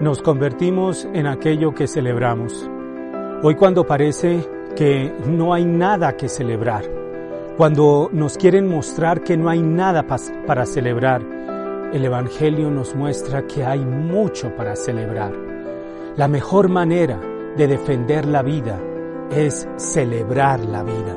Nos 0.00 0.22
convertimos 0.22 1.08
en 1.12 1.26
aquello 1.26 1.74
que 1.74 1.88
celebramos. 1.88 2.70
Hoy 3.42 3.56
cuando 3.56 3.84
parece 3.84 4.48
que 4.76 5.12
no 5.26 5.52
hay 5.52 5.64
nada 5.64 6.16
que 6.16 6.28
celebrar, 6.28 6.84
cuando 7.56 8.08
nos 8.12 8.36
quieren 8.38 8.68
mostrar 8.68 9.24
que 9.24 9.36
no 9.36 9.48
hay 9.48 9.60
nada 9.60 10.06
para 10.46 10.66
celebrar, 10.66 11.20
el 11.92 12.04
Evangelio 12.04 12.70
nos 12.70 12.94
muestra 12.94 13.48
que 13.48 13.64
hay 13.64 13.84
mucho 13.84 14.54
para 14.54 14.76
celebrar. 14.76 15.32
La 16.16 16.28
mejor 16.28 16.68
manera 16.68 17.20
de 17.56 17.66
defender 17.66 18.24
la 18.24 18.42
vida 18.42 18.80
es 19.32 19.68
celebrar 19.78 20.60
la 20.60 20.84
vida. 20.84 21.16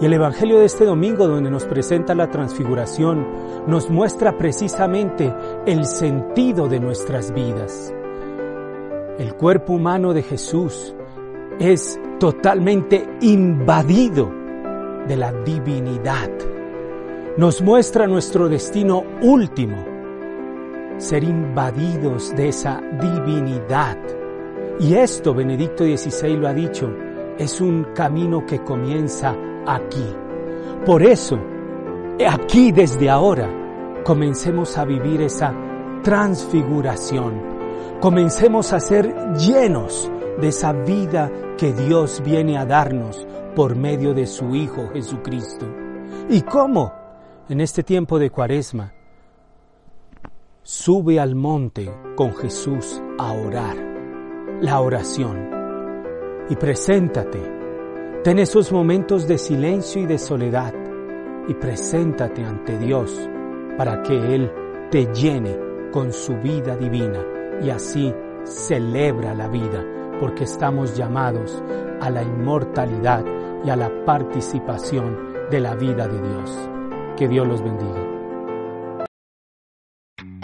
Y 0.00 0.06
el 0.06 0.14
Evangelio 0.14 0.58
de 0.58 0.64
este 0.64 0.84
domingo, 0.84 1.28
donde 1.28 1.48
nos 1.48 1.64
presenta 1.64 2.16
la 2.16 2.28
transfiguración, 2.28 3.24
nos 3.68 3.88
muestra 3.88 4.36
precisamente 4.36 5.32
el 5.64 5.84
sentido 5.84 6.66
de 6.66 6.80
nuestras 6.80 7.32
vidas. 7.32 7.94
El 9.20 9.34
cuerpo 9.34 9.74
humano 9.74 10.14
de 10.14 10.22
Jesús 10.22 10.94
es 11.58 12.00
totalmente 12.18 13.06
invadido 13.20 14.32
de 15.06 15.14
la 15.14 15.30
divinidad. 15.30 16.30
Nos 17.36 17.60
muestra 17.60 18.06
nuestro 18.06 18.48
destino 18.48 19.04
último, 19.20 19.76
ser 20.96 21.22
invadidos 21.22 22.34
de 22.34 22.48
esa 22.48 22.80
divinidad. 22.98 23.98
Y 24.78 24.94
esto, 24.94 25.34
Benedicto 25.34 25.84
XVI 25.84 26.38
lo 26.38 26.48
ha 26.48 26.54
dicho, 26.54 26.90
es 27.36 27.60
un 27.60 27.88
camino 27.94 28.46
que 28.46 28.60
comienza 28.60 29.36
aquí. 29.66 30.16
Por 30.86 31.02
eso, 31.02 31.38
aquí 32.26 32.72
desde 32.72 33.10
ahora, 33.10 33.50
comencemos 34.02 34.78
a 34.78 34.86
vivir 34.86 35.20
esa 35.20 35.54
transfiguración. 36.02 37.49
Comencemos 38.00 38.72
a 38.72 38.80
ser 38.80 39.14
llenos 39.34 40.10
de 40.40 40.48
esa 40.48 40.72
vida 40.72 41.30
que 41.58 41.72
Dios 41.72 42.22
viene 42.24 42.56
a 42.56 42.64
darnos 42.64 43.26
por 43.54 43.76
medio 43.76 44.14
de 44.14 44.26
su 44.26 44.54
Hijo 44.54 44.88
Jesucristo. 44.92 45.66
¿Y 46.28 46.40
cómo? 46.42 46.92
En 47.48 47.60
este 47.60 47.82
tiempo 47.82 48.18
de 48.18 48.30
cuaresma, 48.30 48.94
sube 50.62 51.18
al 51.18 51.34
monte 51.34 51.92
con 52.16 52.32
Jesús 52.34 53.02
a 53.18 53.32
orar, 53.32 53.76
la 54.60 54.80
oración, 54.80 55.50
y 56.48 56.56
preséntate, 56.56 57.40
ten 58.22 58.38
esos 58.38 58.70
momentos 58.70 59.26
de 59.26 59.36
silencio 59.36 60.02
y 60.02 60.06
de 60.06 60.18
soledad, 60.18 60.72
y 61.48 61.54
preséntate 61.54 62.44
ante 62.44 62.78
Dios 62.78 63.28
para 63.76 64.02
que 64.02 64.14
Él 64.14 64.50
te 64.90 65.12
llene 65.12 65.58
con 65.90 66.12
su 66.12 66.36
vida 66.36 66.76
divina 66.76 67.39
y 67.62 67.70
así 67.70 68.14
celebra 68.44 69.34
la 69.34 69.48
vida 69.48 69.84
porque 70.20 70.44
estamos 70.44 70.96
llamados 70.96 71.62
a 72.00 72.10
la 72.10 72.22
inmortalidad 72.22 73.24
y 73.64 73.70
a 73.70 73.76
la 73.76 73.90
participación 74.04 75.48
de 75.50 75.60
la 75.60 75.74
vida 75.74 76.06
de 76.06 76.20
Dios. 76.20 76.68
Que 77.16 77.28
Dios 77.28 77.46
los 77.46 77.62
bendiga. 77.62 78.09